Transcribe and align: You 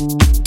You 0.00 0.39